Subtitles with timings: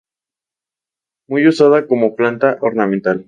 [1.27, 3.19] Muy usada como planta ornamental.